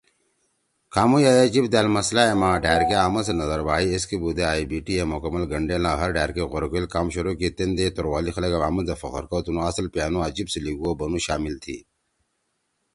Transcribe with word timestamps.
کھامُو 0.93 1.17
یأ 1.23 1.31
اے 1.39 1.45
جیِب 1.53 1.65
دأل 1.73 1.87
مسئلہ 1.97 2.23
ئے 2.27 2.33
ما 2.41 2.49
ڈھأرکے 2.63 2.95
آمن 3.05 3.21
سیت 3.25 3.35
نہ 3.39 3.45
دھربھائی، 3.49 3.85
ایسکے 3.91 4.15
بُودے 4.21 4.43
ائی 4.51 4.63
بی 4.69 4.79
ٹی 4.85 4.93
اے 4.97 5.03
مکمل 5.11 5.43
گھنڈیل 5.51 5.83
آں 5.89 5.97
ہر 6.01 6.09
ڈھأر 6.15 6.29
کے 6.35 6.41
غورکوئیل 6.51 6.85
کام 6.93 7.07
شروع 7.13 7.35
کی 7.39 7.47
تیندے 7.57 7.85
توروالی 7.95 8.31
خلگا 8.35 8.57
می 8.59 8.65
آمن 8.67 8.83
زید 8.87 8.99
فخر 9.03 9.23
کؤ، 9.29 9.41
تُنُو 9.45 9.61
آصل 9.69 9.85
پیانُو 9.93 10.19
آں 10.25 10.31
جیِب 10.35 10.47
سی 10.53 10.59
لیِگو 10.65 10.85
او 10.89 10.93
بنُو 10.99 11.17
شامل 11.25 11.53
تھی۔ 11.63 11.77